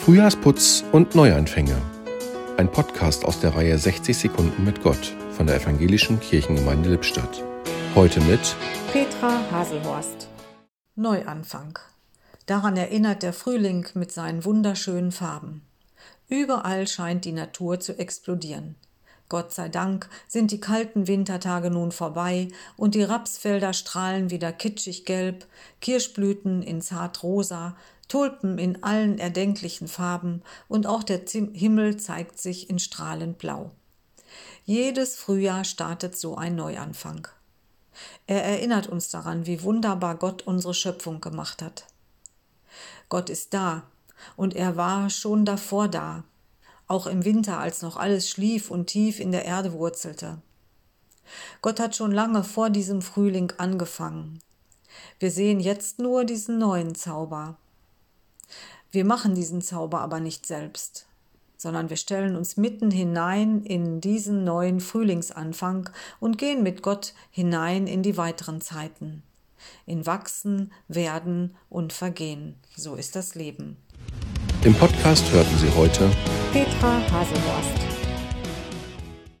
Frühjahrsputz 0.00 0.82
und 0.92 1.14
Neuanfänge. 1.14 1.76
Ein 2.56 2.72
Podcast 2.72 3.22
aus 3.26 3.38
der 3.40 3.54
Reihe 3.54 3.76
60 3.76 4.16
Sekunden 4.16 4.64
mit 4.64 4.82
Gott 4.82 5.14
von 5.32 5.46
der 5.46 5.56
Evangelischen 5.56 6.18
Kirchengemeinde 6.20 6.88
Lippstadt. 6.88 7.44
Heute 7.94 8.22
mit 8.22 8.56
Petra 8.92 9.42
Haselhorst. 9.50 10.28
Neuanfang. 10.94 11.78
Daran 12.46 12.78
erinnert 12.78 13.22
der 13.22 13.34
Frühling 13.34 13.86
mit 13.92 14.10
seinen 14.10 14.46
wunderschönen 14.46 15.12
Farben. 15.12 15.60
Überall 16.28 16.88
scheint 16.88 17.26
die 17.26 17.32
Natur 17.32 17.78
zu 17.78 17.98
explodieren. 17.98 18.76
Gott 19.28 19.52
sei 19.52 19.68
Dank 19.68 20.08
sind 20.26 20.50
die 20.50 20.60
kalten 20.60 21.08
Wintertage 21.08 21.70
nun 21.70 21.92
vorbei 21.92 22.48
und 22.78 22.94
die 22.94 23.02
Rapsfelder 23.02 23.74
strahlen 23.74 24.30
wieder 24.30 24.50
kitschig 24.50 25.04
gelb, 25.04 25.46
Kirschblüten 25.82 26.62
in 26.62 26.80
zart 26.80 27.22
rosa, 27.22 27.76
Tulpen 28.10 28.58
in 28.58 28.82
allen 28.82 29.20
erdenklichen 29.20 29.86
Farben 29.86 30.42
und 30.66 30.86
auch 30.86 31.04
der 31.04 31.20
Himmel 31.28 31.96
zeigt 31.96 32.40
sich 32.40 32.68
in 32.68 32.80
strahlend 32.80 33.38
blau. 33.38 33.70
Jedes 34.64 35.16
Frühjahr 35.16 35.62
startet 35.62 36.18
so 36.18 36.36
ein 36.36 36.56
Neuanfang. 36.56 37.28
Er 38.26 38.42
erinnert 38.42 38.88
uns 38.88 39.10
daran, 39.10 39.46
wie 39.46 39.62
wunderbar 39.62 40.16
Gott 40.16 40.42
unsere 40.42 40.74
Schöpfung 40.74 41.20
gemacht 41.20 41.62
hat. 41.62 41.86
Gott 43.08 43.30
ist 43.30 43.54
da 43.54 43.84
und 44.36 44.56
er 44.56 44.76
war 44.76 45.08
schon 45.08 45.44
davor 45.44 45.86
da, 45.86 46.24
auch 46.88 47.06
im 47.06 47.24
Winter, 47.24 47.60
als 47.60 47.80
noch 47.80 47.96
alles 47.96 48.28
schlief 48.28 48.72
und 48.72 48.88
tief 48.88 49.20
in 49.20 49.30
der 49.30 49.44
Erde 49.44 49.72
wurzelte. 49.72 50.42
Gott 51.62 51.78
hat 51.78 51.94
schon 51.94 52.10
lange 52.10 52.42
vor 52.42 52.70
diesem 52.70 53.02
Frühling 53.02 53.52
angefangen. 53.58 54.40
Wir 55.20 55.30
sehen 55.30 55.60
jetzt 55.60 56.00
nur 56.00 56.24
diesen 56.24 56.58
neuen 56.58 56.96
Zauber. 56.96 57.56
Wir 58.92 59.04
machen 59.04 59.36
diesen 59.36 59.62
Zauber 59.62 60.00
aber 60.00 60.18
nicht 60.18 60.46
selbst, 60.46 61.06
sondern 61.56 61.90
wir 61.90 61.96
stellen 61.96 62.34
uns 62.34 62.56
mitten 62.56 62.90
hinein 62.90 63.62
in 63.62 64.00
diesen 64.00 64.42
neuen 64.42 64.80
Frühlingsanfang 64.80 65.88
und 66.18 66.38
gehen 66.38 66.64
mit 66.64 66.82
Gott 66.82 67.14
hinein 67.30 67.86
in 67.86 68.02
die 68.02 68.16
weiteren 68.16 68.60
Zeiten. 68.60 69.22
In 69.86 70.06
Wachsen, 70.06 70.72
Werden 70.88 71.54
und 71.68 71.92
Vergehen. 71.92 72.56
So 72.76 72.96
ist 72.96 73.14
das 73.14 73.36
Leben. 73.36 73.76
Im 74.64 74.74
Podcast 74.74 75.30
hörten 75.30 75.56
Sie 75.58 75.70
heute 75.76 76.10
Petra 76.52 77.00
Haselhorst. 77.12 77.89